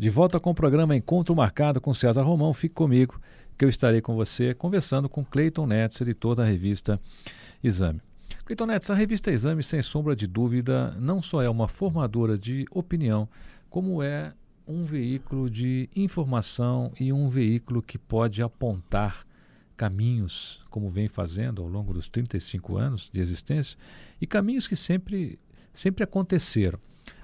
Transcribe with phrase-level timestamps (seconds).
[0.00, 2.54] De volta com o programa Encontro Marcado com César Romão.
[2.54, 3.20] Fique comigo,
[3.58, 7.00] que eu estarei com você conversando com Cleiton Netz, editor da revista
[7.64, 8.00] Exame.
[8.44, 12.64] Cleiton Netz, a revista Exame, sem sombra de dúvida, não só é uma formadora de
[12.70, 13.28] opinião,
[13.68, 14.32] como é
[14.68, 19.26] um veículo de informação e um veículo que pode apontar
[19.76, 23.76] caminhos, como vem fazendo ao longo dos 35 anos de existência,
[24.20, 25.40] e caminhos que sempre,
[25.72, 26.78] sempre aconteceram.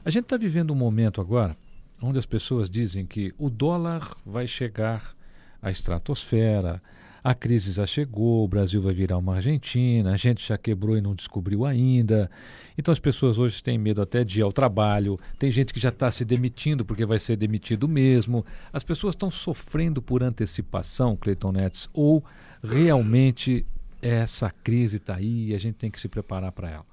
[0.04, 1.56] A gente está vivendo um momento agora
[2.05, 5.15] onde as pessoas dizem que o dólar vai chegar
[5.62, 6.83] à estratosfera,
[7.23, 11.01] a crise já chegou, o Brasil vai virar uma Argentina, a gente já quebrou e
[11.01, 12.30] não descobriu ainda.
[12.77, 15.88] Então as pessoas hoje têm medo até de ir ao trabalho, tem gente que já
[15.88, 18.45] está se demitindo porque vai ser demitido mesmo.
[18.70, 22.23] As pessoas estão sofrendo por antecipação, Cleiton Nets, ou
[22.62, 23.64] realmente
[24.02, 26.86] essa crise está aí e a gente tem que se preparar para ela?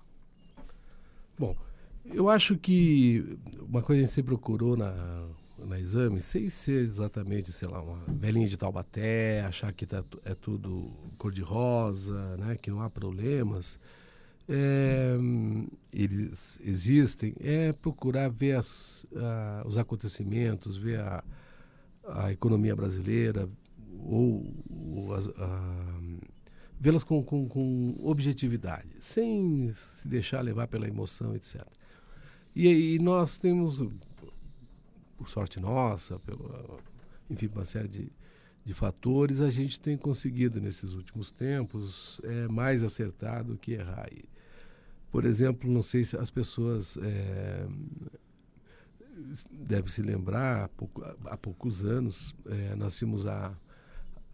[1.38, 1.57] Bom,
[2.05, 6.84] eu acho que uma coisa que a gente sempre procurou na, na exame, sem ser
[6.84, 12.70] exatamente, sei lá, uma velhinha de Taubaté, achar que tá, é tudo cor-de-rosa, né, que
[12.70, 13.80] não há problemas,
[14.49, 15.18] é,
[15.93, 21.24] eles existem, é procurar ver as, a, os acontecimentos, ver a,
[22.08, 23.48] a economia brasileira,
[24.04, 24.52] ou,
[24.96, 25.30] ou as,
[26.80, 31.62] vê-las com, com, com objetividade, sem se deixar levar pela emoção, etc.
[32.55, 33.77] E, e nós temos,
[35.18, 36.80] por sorte nossa, pelo,
[37.30, 38.12] enfim, uma série de,
[38.63, 44.08] de fatores, a gente tem conseguido nesses últimos tempos é, mais acertar do que errar.
[44.12, 44.26] E,
[45.12, 47.68] por exemplo, não sei se as pessoas é,
[49.49, 53.55] devem se lembrar, há, pouco, há poucos anos, é, nós tínhamos a,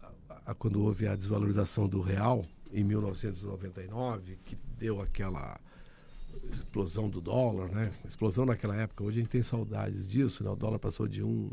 [0.00, 0.12] a,
[0.46, 5.58] a, quando houve a desvalorização do real, em 1999, que deu aquela
[6.50, 7.92] explosão do dólar, né?
[8.06, 9.04] Explosão naquela época.
[9.04, 10.50] Hoje a gente tem saudades disso, né?
[10.50, 11.50] O dólar passou de um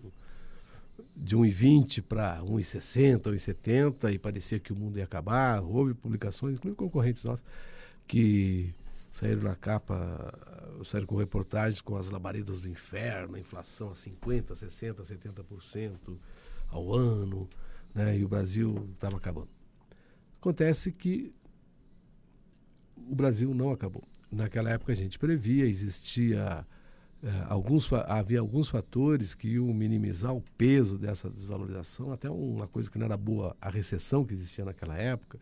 [1.16, 5.62] de 1,20 para 1,60, 1,70 e parecia que o mundo ia acabar.
[5.62, 7.46] Houve publicações, inclusive concorrentes nossos,
[8.08, 8.74] que
[9.12, 10.34] saíram na capa,
[10.86, 16.18] saíram com reportagens com as labaredas do inferno, a inflação a 50, 60, 70%
[16.70, 17.50] ao ano,
[17.94, 18.18] né?
[18.18, 19.50] E o Brasil estava acabando.
[20.40, 21.34] Acontece que
[22.96, 24.04] o Brasil não acabou
[24.36, 26.66] naquela época a gente previa, existia
[27.24, 32.90] é, alguns, havia alguns fatores que iam minimizar o peso dessa desvalorização, até uma coisa
[32.90, 35.40] que não era boa, a recessão que existia naquela época,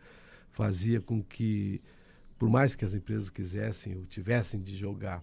[0.48, 1.82] fazia com que,
[2.38, 5.22] por mais que as empresas quisessem ou tivessem de jogar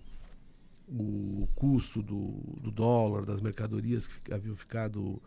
[0.88, 2.32] o custo do,
[2.62, 5.22] do dólar, das mercadorias que haviam ficado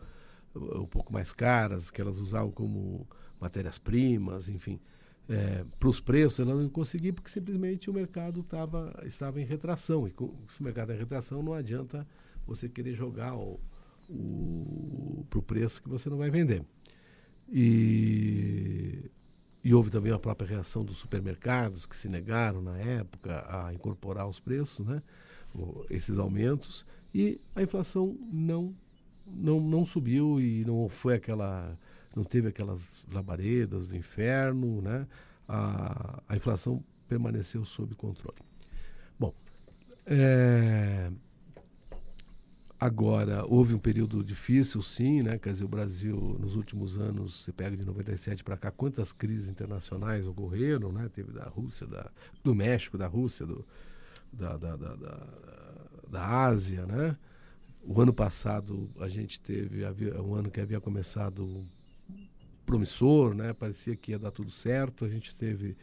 [0.53, 3.07] uh, um pouco mais caras, que elas usavam como
[3.41, 4.79] matérias-primas, enfim,
[5.27, 10.07] é, para os preços, ela não conseguia porque simplesmente o mercado tava, estava em retração.
[10.07, 12.07] E com, se o mercado é em retração, não adianta
[12.45, 13.59] você querer jogar o,
[14.09, 16.63] o, para o preço que você não vai vender.
[17.51, 19.09] E,
[19.63, 24.27] e houve também a própria reação dos supermercados que se negaram na época a incorporar
[24.27, 25.01] os preços, né?
[25.89, 28.75] esses aumentos, e a inflação não,
[29.25, 31.77] não, não subiu e não foi aquela
[32.15, 35.05] não teve aquelas labaredas do inferno, né?
[35.47, 38.37] a, a inflação permaneceu sob controle.
[39.19, 39.33] Bom,
[40.05, 41.11] é,
[42.79, 45.37] agora houve um período difícil, sim, né?
[45.37, 49.49] Quer dizer, o Brasil nos últimos anos, você pega de 97 para cá, quantas crises
[49.49, 51.09] internacionais ocorreram, né?
[51.13, 52.09] Teve da Rússia, da,
[52.43, 53.65] do México, da Rússia, do,
[54.31, 55.27] da, da, da, da,
[56.09, 57.17] da Ásia, né?
[57.87, 61.63] O ano passado a gente teve havia, um ano que havia começado
[62.65, 63.53] promissor, né?
[63.53, 65.05] Parecia que ia dar tudo certo.
[65.05, 65.75] A gente teve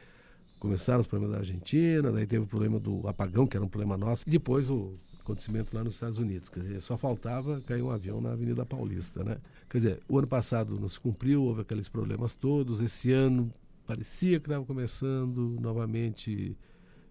[0.58, 3.96] começaram os problemas da Argentina, daí teve o problema do apagão, que era um problema
[3.96, 6.48] nosso, e depois o acontecimento lá nos Estados Unidos.
[6.48, 9.38] Quer dizer, só faltava cair um avião na Avenida Paulista, né?
[9.68, 12.80] Quer dizer, o ano passado não se cumpriu, houve aqueles problemas todos.
[12.80, 13.52] Esse ano
[13.84, 16.56] parecia que estava começando novamente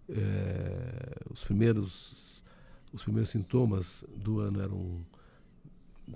[0.07, 2.41] é, os primeiros
[2.93, 5.05] os primeiros sintomas do ano eram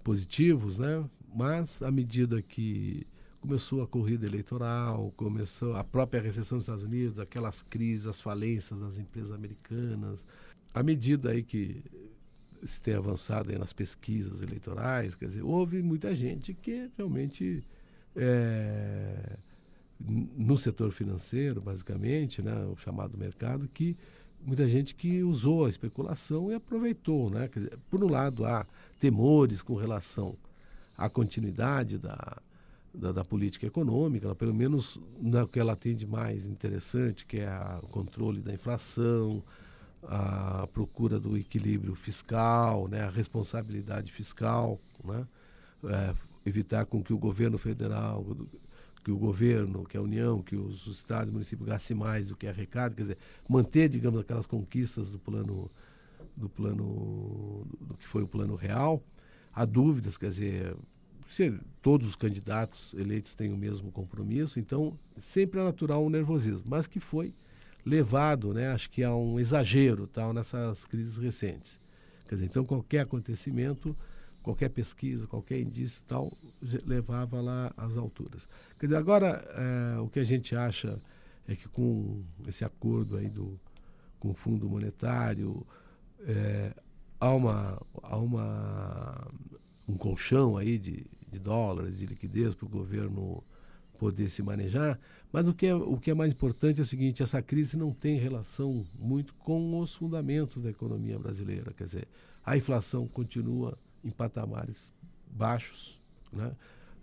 [0.03, 1.03] positivos, né?
[1.33, 3.05] Mas à medida que
[3.45, 8.79] começou a corrida eleitoral, começou a própria recessão dos Estados Unidos, aquelas crises, as falências
[8.79, 10.25] das empresas americanas.
[10.73, 11.83] À medida aí que
[12.65, 17.63] se tem avançado aí nas pesquisas eleitorais, quer dizer, houve muita gente que realmente
[18.15, 19.37] é,
[19.99, 23.95] no setor financeiro, basicamente, né, o chamado mercado, que
[24.43, 27.47] muita gente que usou a especulação e aproveitou, né?
[27.47, 28.65] Dizer, por um lado há
[28.99, 30.35] temores com relação
[30.97, 32.41] à continuidade da
[32.95, 37.79] da, da, política econômica, pelo menos no que ela tem de mais interessante, que é
[37.81, 39.43] o controle da inflação,
[40.03, 45.27] a procura do equilíbrio fiscal, né, a responsabilidade fiscal, né,
[45.85, 46.13] é,
[46.45, 48.25] evitar com que o governo federal,
[49.03, 52.35] que o governo, que a União, que os, os estados e municípios gastem mais do
[52.35, 55.69] que arrecada, quer dizer, manter, digamos, aquelas conquistas do plano
[56.35, 59.01] do plano do que foi o plano real.
[59.53, 60.75] Há dúvidas, quer dizer,
[61.81, 66.87] todos os candidatos eleitos têm o mesmo compromisso, então sempre é natural um nervosismo, mas
[66.87, 67.33] que foi
[67.85, 71.79] levado, né, acho que a um exagero tal nessas crises recentes.
[72.27, 73.95] Quer dizer, então qualquer acontecimento,
[74.41, 76.31] qualquer pesquisa, qualquer indício tal
[76.61, 78.47] levava lá às alturas.
[78.79, 80.99] Quer dizer, agora é, o que a gente acha
[81.47, 83.59] é que com esse acordo aí do
[84.19, 85.65] com o Fundo Monetário
[86.21, 86.73] é,
[87.19, 89.27] há uma há uma
[89.87, 93.43] um colchão aí de, de dólares de liquidez para o governo
[93.97, 94.99] poder se manejar.
[95.31, 97.91] Mas o que, é, o que é mais importante é o seguinte: essa crise não
[97.91, 101.73] tem relação muito com os fundamentos da economia brasileira.
[101.73, 102.07] Quer dizer,
[102.45, 104.91] a inflação continua em patamares
[105.29, 105.99] baixos.
[106.31, 106.51] Né?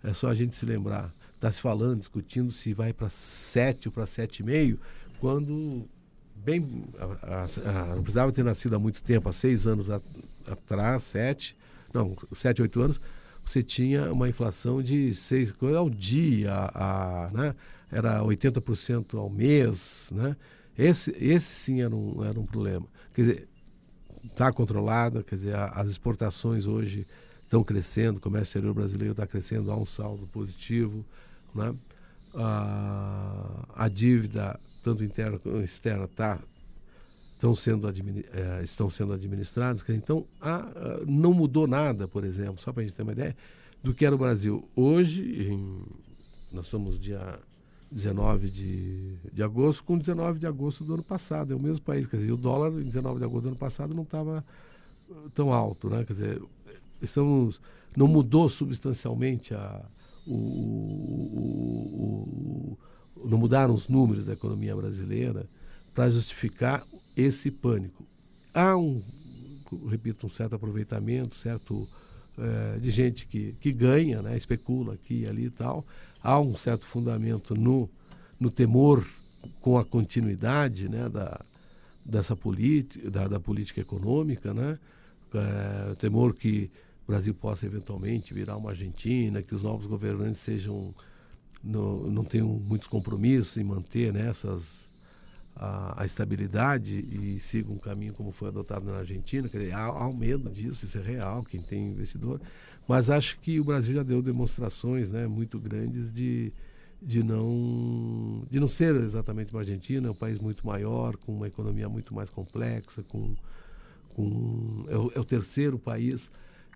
[0.03, 1.13] É só a gente se lembrar.
[1.35, 4.77] Está se falando, discutindo se vai para 7 ou para 7,5,
[5.19, 5.87] quando
[6.35, 6.85] bem.
[6.97, 11.55] A, a, a, não precisava ter nascido há muito tempo, há seis anos atrás, sete,
[11.93, 12.99] não, sete, oito anos
[13.45, 17.55] você tinha uma inflação de seis coisas ao dia, a, né?
[17.91, 20.09] era 80% ao mês.
[20.13, 20.35] Né?
[20.77, 22.87] Esse, esse sim era um, era um problema.
[23.13, 23.47] Quer dizer,
[24.23, 27.05] está controlada, quer dizer, a, as exportações hoje
[27.43, 31.05] estão crescendo, o comércio exterior brasileiro está crescendo, há um saldo positivo.
[31.53, 31.75] Né?
[32.33, 36.39] A, a dívida, tanto interna como externa, está
[37.43, 39.83] estão sendo, é, estão sendo administrados.
[39.89, 40.65] Então, há,
[41.05, 43.35] não mudou nada, por exemplo, só para a gente ter uma ideia,
[43.83, 44.63] do que era o Brasil.
[44.73, 45.81] Hoje, em,
[46.53, 47.37] nós somos dia
[47.91, 51.51] 19 de, de agosto, com 19 de agosto do ano passado.
[51.51, 52.07] É o mesmo país.
[52.07, 54.43] Quer dizer, o dólar em 19 de agosto do ano passado não estava
[55.33, 55.89] tão alto.
[55.89, 56.05] Né?
[56.05, 56.41] Quer dizer,
[57.01, 57.59] estamos,
[57.95, 59.81] não mudou substancialmente a,
[60.25, 61.47] o, o,
[63.17, 65.45] o, não mudaram os números da economia brasileira
[65.93, 68.05] para justificar esse pânico.
[68.53, 69.01] Há um,
[69.89, 71.87] repito, um certo aproveitamento, certo
[72.37, 75.85] é, de gente que, que ganha, né, especula aqui ali e tal.
[76.21, 77.89] Há um certo fundamento no,
[78.39, 79.05] no temor
[79.61, 81.41] com a continuidade né, da,
[82.03, 84.79] dessa política, da, da política econômica, né?
[85.35, 86.69] É, temor que
[87.03, 90.93] o Brasil possa eventualmente virar uma Argentina, que os novos governantes sejam
[91.63, 94.89] no, não tenham muitos compromissos em manter né, essas,
[95.55, 99.47] a, a, estabilidade e siga um caminho como foi adotado na Argentina.
[99.47, 102.41] Quer dizer, há, há um medo disso, isso é real, quem tem investidor.
[102.87, 106.51] Mas acho que o Brasil já deu demonstrações né, muito grandes de,
[107.01, 111.47] de, não, de não ser exatamente uma Argentina, é um país muito maior, com uma
[111.47, 113.35] economia muito mais complexa, com,
[114.15, 116.29] com é, o, é o terceiro país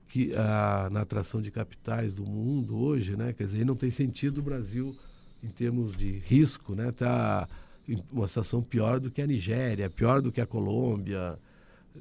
[0.08, 3.34] que a, na atração de capitais do mundo hoje, né?
[3.34, 4.96] Quer dizer, não tem sentido o Brasil
[5.44, 6.92] em termos de risco, né?
[6.92, 7.48] Tá
[8.12, 11.38] uma situação pior do que a Nigéria, pior do que a Colômbia,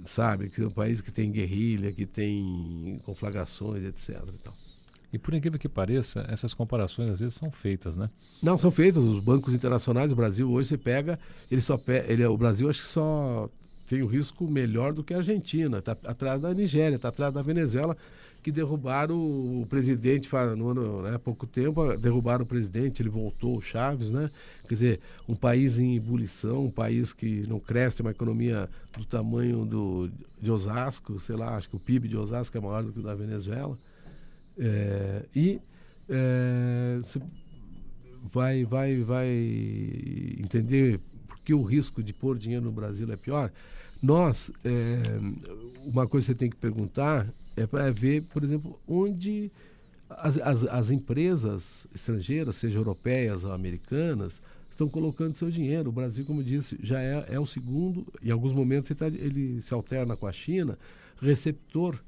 [0.06, 0.48] sabe?
[0.48, 4.22] Que é um país que tem guerrilha, que tem conflagrações, etc.
[4.34, 4.52] Então.
[5.12, 8.10] E por incrível que pareça, essas comparações às vezes são feitas, né?
[8.42, 9.02] Não, são feitas.
[9.02, 11.18] Os bancos internacionais, o Brasil hoje você pega,
[11.50, 12.04] ele só pe...
[12.08, 13.48] ele, o Brasil acho que só
[13.86, 17.40] tem um risco melhor do que a Argentina, está atrás da Nigéria, está atrás da
[17.40, 17.96] Venezuela
[18.46, 19.16] que derrubaram
[19.60, 24.08] o presidente no ano, né, há pouco tempo, derrubaram o presidente, ele voltou, o Chaves,
[24.08, 24.30] né?
[24.68, 29.64] Quer dizer, um país em ebulição, um país que não cresce, uma economia do tamanho
[29.66, 30.08] do,
[30.40, 33.02] de Osasco, sei lá, acho que o PIB de Osasco é maior do que o
[33.02, 33.76] da Venezuela.
[34.56, 35.60] É, e
[36.08, 37.00] é,
[38.32, 39.28] vai, vai, vai
[40.38, 43.50] entender por que o risco de pôr dinheiro no Brasil é pior.
[44.00, 45.02] Nós, é,
[45.84, 49.50] uma coisa que você tem que perguntar é para ver, por exemplo, onde
[50.08, 55.88] as, as, as, empresas estrangeiras, seja europeias ou americanas, estão colocando seu dinheiro.
[55.88, 59.62] O Brasil, como disse, já é, é o segundo, em alguns momentos ele, tá, ele
[59.62, 60.78] se alterna com a China,
[61.20, 61.98] receptor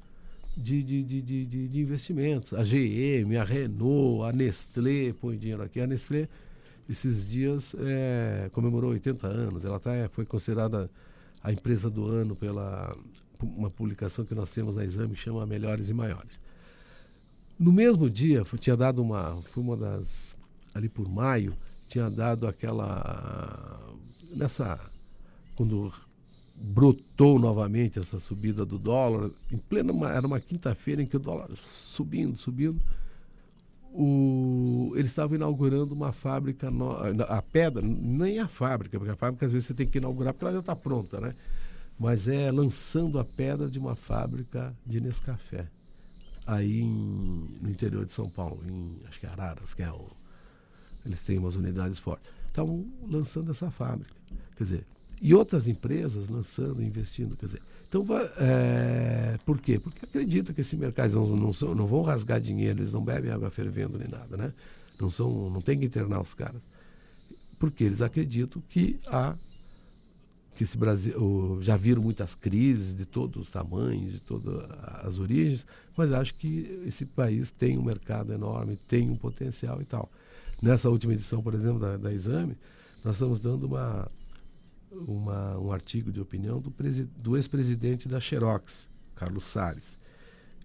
[0.55, 2.53] de, de, de, de, de investimentos.
[2.53, 5.81] A GM, a Renault, a Nestlé põe dinheiro aqui.
[5.81, 6.27] A Nestlé,
[6.87, 9.65] esses dias, é, comemorou 80 anos.
[9.65, 10.89] Ela tá, foi considerada
[11.43, 12.95] a empresa do ano pela
[13.45, 16.39] uma publicação que nós temos na Exame que chama Melhores e Maiores.
[17.57, 20.35] No mesmo dia, tinha dado uma, foi uma das,
[20.73, 21.55] ali por maio,
[21.87, 23.79] tinha dado aquela,
[24.33, 24.79] nessa,
[25.55, 25.91] quando
[26.55, 31.49] brotou novamente essa subida do dólar, em plena, era uma quinta-feira em que o dólar
[31.55, 32.79] subindo, subindo,
[33.93, 36.91] o, eles estavam inaugurando uma fábrica, no,
[37.27, 40.45] a pedra, nem a fábrica, porque a fábrica às vezes você tem que inaugurar porque
[40.45, 41.33] ela já está pronta, né?
[41.99, 45.67] Mas é lançando a pedra de uma fábrica de Nescafé,
[46.47, 50.07] aí em, no interior de São Paulo, em acho que é Araras, que é o,
[51.05, 52.31] eles têm umas unidades fortes.
[52.47, 54.13] Estão lançando essa fábrica.
[54.55, 54.85] Quer dizer,
[55.21, 57.35] e outras empresas lançando, investindo.
[57.35, 58.05] Quer dizer, então,
[58.37, 59.77] é, por quê?
[59.77, 63.31] Porque acredito que esse mercado não, não, são, não vão rasgar dinheiro, eles não bebem
[63.31, 64.53] água fervendo nem nada, né?
[64.99, 66.61] Não, são, não tem que internar os caras.
[67.57, 69.35] Porque eles acreditam que há
[70.59, 74.61] que esse Brasil já viram muitas crises de todos os tamanhos, de todas
[75.05, 79.85] as origens, mas acho que esse país tem um mercado enorme, tem um potencial e
[79.85, 80.11] tal.
[80.61, 82.57] Nessa última edição, por exemplo, da, da Exame,
[83.05, 84.11] nós estamos dando uma,
[84.91, 86.73] uma, um artigo de opinião do,
[87.15, 89.97] do ex-presidente da Xerox, Carlos Salles,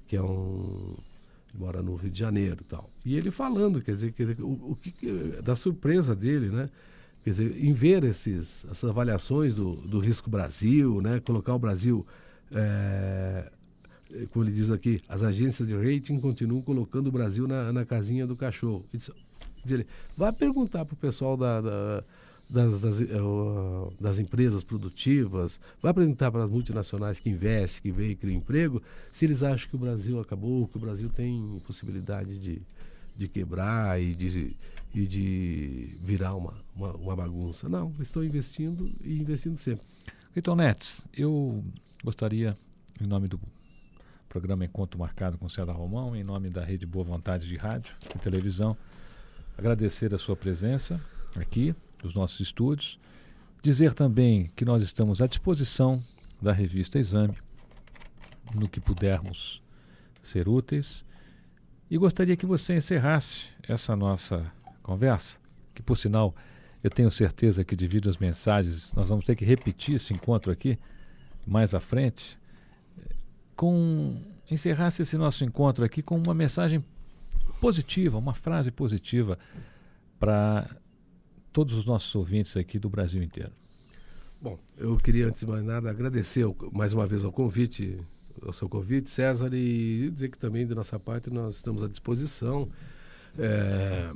[0.09, 0.97] que é um
[1.55, 2.91] mora no Rio de Janeiro e tal.
[3.05, 6.69] E ele falando, quer dizer, dizer o, o que, da surpresa dele, né?
[7.25, 11.21] Quer dizer, em ver esses, essas avaliações do, do risco Brasil, né?
[11.21, 12.07] colocar o Brasil,
[12.53, 13.51] é,
[14.31, 18.27] como ele diz aqui, as agências de rating continuam colocando o Brasil na, na casinha
[18.27, 18.85] do cachorro.
[18.93, 19.11] Diz,
[19.65, 22.05] diz vai perguntar para o pessoal da, da
[22.49, 28.15] das, das, uh, das, empresas produtivas, vai apresentar para as multinacionais que investem, que veem
[28.15, 32.61] criam emprego, se eles acham que o Brasil acabou, que o Brasil tem possibilidade de,
[33.17, 34.57] de quebrar e de,
[34.95, 37.69] e de virar uma, uma, uma bagunça.
[37.69, 39.85] Não, estou investindo e investindo sempre.
[40.37, 41.65] Então, Nets, eu
[42.03, 42.57] gostaria,
[43.01, 43.41] em nome do
[44.29, 48.19] programa Encontro Marcado com César Romão, em nome da Rede Boa Vontade de Rádio e
[48.19, 48.77] Televisão,
[49.57, 51.01] agradecer a sua presença
[51.37, 52.99] aqui, nos nossos estúdios.
[53.63, 56.03] Dizer também que nós estamos à disposição
[56.43, 57.39] da revista Exame,
[58.53, 59.63] no que pudermos
[60.23, 61.05] ser úteis
[61.95, 65.39] e gostaria que você encerrasse essa nossa conversa,
[65.73, 66.35] que por sinal
[66.83, 70.77] eu tenho certeza que devido às mensagens nós vamos ter que repetir esse encontro aqui
[71.47, 72.37] mais à frente,
[73.55, 74.21] com
[74.51, 76.85] encerrasse esse nosso encontro aqui com uma mensagem
[77.61, 79.39] positiva, uma frase positiva
[80.19, 80.69] para
[81.53, 83.53] todos os nossos ouvintes aqui do Brasil inteiro.
[84.43, 88.01] Bom, eu queria antes de mais nada agradecer mais uma vez ao convite
[88.43, 92.69] ao seu convite, César, e dizer que também, de nossa parte, nós estamos à disposição,
[93.39, 94.13] é,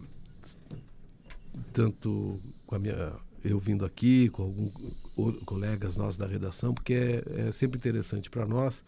[1.73, 3.13] tanto com a minha,
[3.45, 8.47] eu vindo aqui, com alguns colegas nossos da redação, porque é, é sempre interessante para
[8.47, 8.85] nós,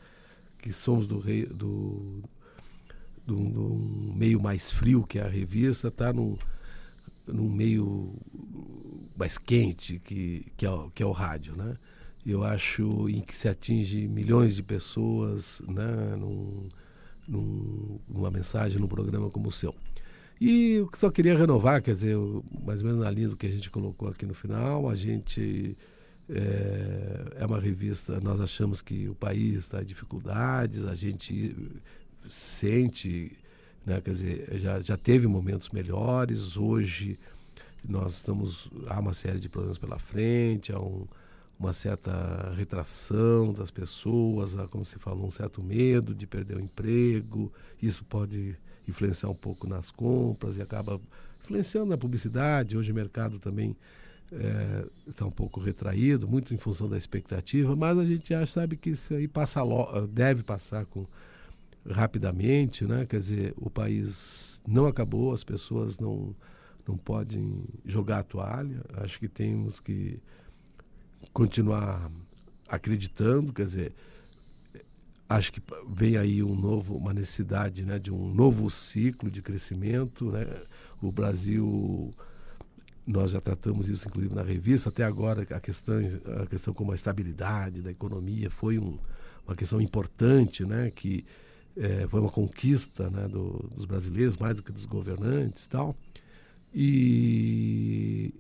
[0.59, 2.23] que somos do, rei, do,
[3.27, 6.37] do, do, meio mais frio que é a revista, estar tá num,
[7.27, 8.15] num meio
[9.17, 11.77] mais quente que, que, é, que é o rádio, né?
[12.27, 16.69] Eu acho em que se atinge milhões de pessoas né, num,
[17.27, 19.75] num, numa mensagem, num programa como o seu.
[20.41, 22.17] E eu só queria renovar, quer dizer,
[22.65, 25.77] mais ou menos na linha do que a gente colocou aqui no final, a gente
[26.29, 31.55] é, é uma revista, nós achamos que o país está em dificuldades, a gente
[32.29, 33.33] sente,
[33.85, 37.19] né, quer dizer, já, já teve momentos melhores, hoje
[37.87, 41.07] nós estamos, há uma série de problemas pela frente, há um,
[41.61, 47.53] uma certa retração das pessoas, como se falou, um certo medo de perder o emprego.
[47.83, 48.57] Isso pode
[48.89, 50.99] influenciar um pouco nas compras e acaba
[51.45, 52.79] influenciando na publicidade.
[52.79, 53.77] Hoje o mercado também
[55.07, 58.77] está é, um pouco retraído, muito em função da expectativa, mas a gente já sabe
[58.77, 59.61] que isso aí passa
[60.09, 61.07] deve passar com
[61.87, 63.05] rapidamente, né?
[63.05, 66.35] Quer dizer, o país não acabou, as pessoas não
[66.89, 68.81] não podem jogar a toalha.
[68.95, 70.19] Acho que temos que
[71.33, 72.11] continuar
[72.69, 73.93] acreditando, quer dizer,
[75.29, 80.31] acho que vem aí um novo, uma necessidade né, de um novo ciclo de crescimento.
[80.31, 80.47] Né?
[81.01, 82.11] O Brasil,
[83.07, 85.95] nós já tratamos isso inclusive na revista, até agora a questão,
[86.43, 88.99] a questão como a estabilidade da economia foi um,
[89.47, 91.25] uma questão importante, né, que
[91.77, 95.97] é, foi uma conquista né, do, dos brasileiros, mais do que dos governantes tal.
[96.75, 98.33] E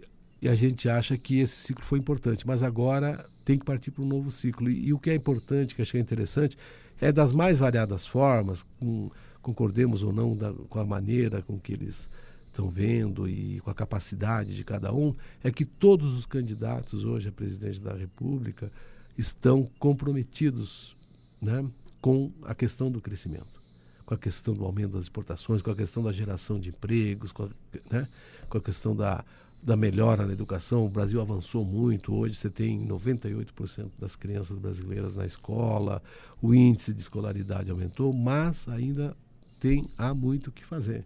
[0.42, 4.02] e a gente acha que esse ciclo foi importante, mas agora tem que partir para
[4.02, 4.70] um novo ciclo.
[4.70, 6.56] E, e, o que é importante, que achei interessante,
[7.00, 9.10] é das mais variadas formas, com,
[9.42, 12.08] concordemos ou não da, com a maneira com que eles
[12.46, 17.28] estão vendo e com a capacidade de cada um, é que todos os candidatos hoje
[17.28, 18.72] a presidente da República
[19.16, 20.96] estão comprometidos
[21.40, 21.64] né,
[22.00, 23.62] com a questão do crescimento,
[24.04, 27.44] com a questão do aumento das exportações, com a questão da geração de empregos, com
[27.44, 27.48] a,
[27.90, 28.08] né,
[28.48, 29.24] com a questão da
[29.62, 30.84] da melhora na educação.
[30.84, 32.14] O Brasil avançou muito.
[32.14, 36.02] Hoje você tem 98% das crianças brasileiras na escola,
[36.40, 39.16] o índice de escolaridade aumentou, mas ainda
[39.58, 41.04] tem há muito o que fazer.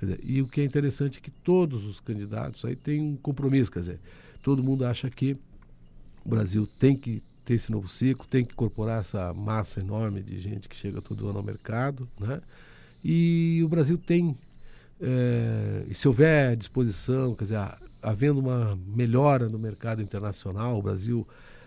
[0.00, 3.70] Dizer, e o que é interessante é que todos os candidatos aí têm um compromisso,
[3.70, 4.00] quer dizer,
[4.42, 5.36] todo mundo acha que
[6.24, 10.40] o Brasil tem que ter esse novo ciclo, tem que incorporar essa massa enorme de
[10.40, 12.40] gente que chega todo ano ao mercado, né?
[13.04, 14.38] E o Brasil tem,
[15.00, 17.58] é, se houver disposição, quer dizer,
[18.02, 21.26] havendo uma melhora no mercado internacional, o Brasil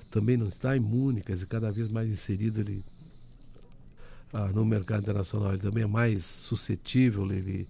[0.10, 2.84] também não está imune, quer dizer, cada vez mais inserido ele
[4.32, 7.68] ah, no mercado internacional, ele também é mais suscetível, ele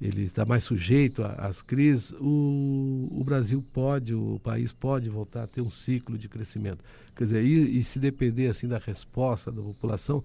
[0.00, 5.46] ele está mais sujeito às crises, o, o, Brasil pode, o país pode voltar a
[5.46, 6.84] ter um ciclo de crescimento.
[7.14, 10.22] Quer dizer, e, e se depender assim da resposta da população,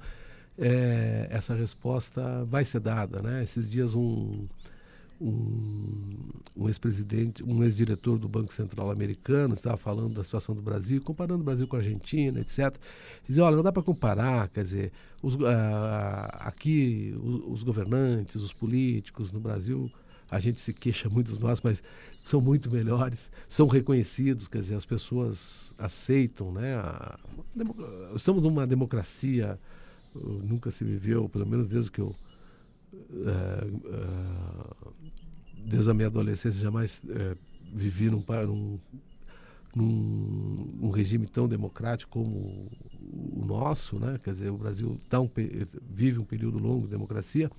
[0.57, 3.21] é, essa resposta vai ser dada.
[3.21, 3.43] Né?
[3.43, 4.47] Esses dias um,
[5.21, 11.41] um, ex-presidente, um ex-diretor do Banco Central americano estava falando da situação do Brasil, comparando
[11.41, 12.75] o Brasil com a Argentina, etc.
[13.27, 15.39] Dizia, olha, não dá para comparar, quer dizer, os, uh,
[16.39, 19.91] aqui os, os, governantes, os políticos no Brasil,
[20.31, 21.83] a gente se queixa muito dos nossos, mas
[22.23, 26.75] são muito melhores, são reconhecidos, quer dizer, as pessoas aceitam, né?
[26.75, 27.19] A,
[27.57, 29.59] a, estamos numa democracia,
[30.15, 32.15] nunca se viveu, pelo menos desde que eu
[32.93, 34.89] é, é,
[35.65, 37.35] desde a minha adolescência jamais é,
[37.73, 38.23] vivi num,
[39.75, 42.69] num, num, regime tão democrático como
[43.01, 44.19] o nosso, né?
[44.23, 45.29] Quer dizer, o Brasil tá um,
[45.89, 47.49] vive um período longo de democracia.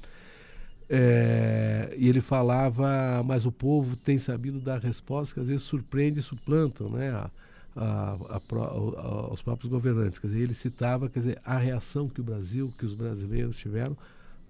[0.93, 6.19] É, e ele falava, mas o povo tem sabido dar respostas que às vezes surpreende
[6.19, 7.31] e suplantam né, a,
[7.77, 10.19] a, a, aos próprios governantes.
[10.19, 13.97] Quer dizer, ele citava quer dizer, a reação que o Brasil, que os brasileiros tiveram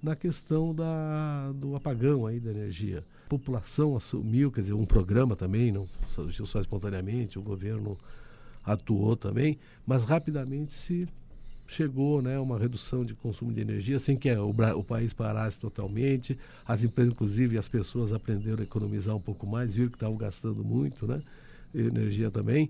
[0.03, 3.05] na questão da, do apagão aí da energia.
[3.27, 7.97] A população assumiu, quer dizer, um programa também, não surgiu só espontaneamente, o governo
[8.65, 11.09] atuou também, mas rapidamente se
[11.67, 16.37] chegou né, uma redução de consumo de energia sem que o, o, país parasse totalmente.
[16.67, 20.65] As empresas, inclusive, as pessoas aprenderam a economizar um pouco mais, viram que estavam gastando
[20.65, 21.23] muito, né?
[21.73, 22.69] Energia também.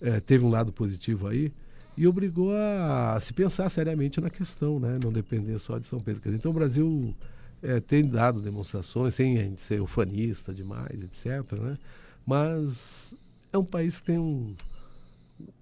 [0.00, 1.50] É, teve um lado positivo aí
[1.96, 4.98] e obrigou a se pensar seriamente na questão, né?
[5.02, 6.34] não depender só de São Pedro.
[6.34, 7.14] Então o Brasil
[7.62, 11.52] é, tem dado demonstrações, sem ser ufanista demais, etc.
[11.52, 11.78] Né?
[12.26, 13.12] Mas
[13.52, 14.54] é um país que tem um,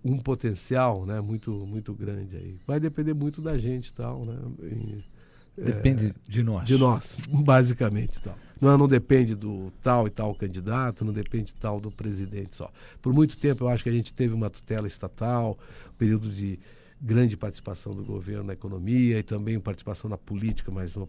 [0.04, 1.20] um potencial né?
[1.20, 2.56] muito, muito grande aí.
[2.66, 4.38] Vai depender muito da gente tal, né?
[4.62, 5.12] E,
[5.56, 6.64] Depende é, de nós.
[6.64, 8.20] De nós, basicamente.
[8.20, 8.36] Tal.
[8.60, 12.70] Não, não depende do tal e tal candidato, não depende tal do presidente só.
[13.00, 15.58] Por muito tempo eu acho que a gente teve uma tutela estatal,
[15.90, 16.60] um período de
[17.00, 21.08] grande participação do governo na economia e também participação na política, mas uma,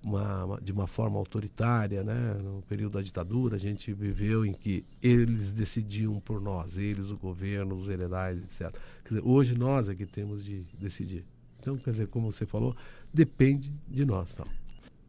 [0.00, 2.34] uma, de uma forma autoritária, né?
[2.40, 7.16] No período da ditadura, a gente viveu em que eles decidiam por nós, eles, o
[7.16, 8.72] governo, os generais, etc.
[9.08, 11.24] Dizer, hoje nós é que temos de decidir.
[11.64, 12.76] Então, quer dizer, como você falou,
[13.10, 14.36] depende de nós.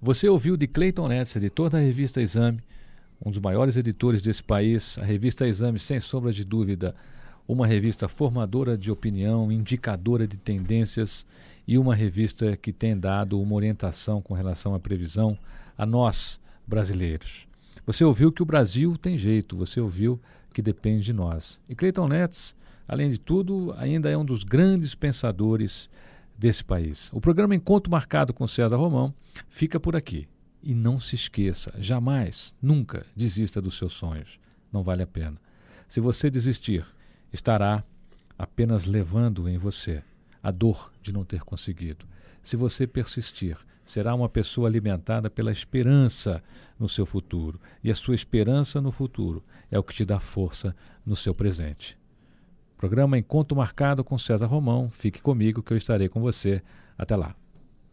[0.01, 2.61] Você ouviu de Clayton Netz, editor da revista Exame,
[3.23, 4.97] um dos maiores editores desse país.
[4.97, 6.95] A revista Exame, sem sombra de dúvida,
[7.45, 11.27] uma revista formadora de opinião, indicadora de tendências
[11.67, 15.37] e uma revista que tem dado uma orientação com relação à previsão
[15.77, 17.45] a nós, brasileiros.
[17.85, 20.17] Você ouviu que o Brasil tem jeito, você ouviu
[20.53, 21.59] que depende de nós.
[21.67, 22.55] E Clayton Netz,
[22.87, 25.89] além de tudo, ainda é um dos grandes pensadores
[26.37, 27.09] desse país.
[27.13, 29.13] O programa Encontro Marcado com César Romão
[29.47, 30.27] fica por aqui.
[30.61, 34.39] E não se esqueça, jamais, nunca desista dos seus sonhos.
[34.73, 35.39] Não vale a pena.
[35.87, 36.85] Se você desistir,
[37.31, 37.83] estará
[38.37, 40.03] apenas levando em você
[40.41, 42.05] a dor de não ter conseguido.
[42.41, 46.43] Se você persistir, será uma pessoa alimentada pela esperança
[46.79, 47.59] no seu futuro.
[47.83, 51.97] E a sua esperança no futuro é o que te dá força no seu presente.
[52.77, 54.89] Programa Encontro Marcado com César Romão.
[54.89, 56.61] Fique comigo que eu estarei com você.
[56.97, 57.35] Até lá.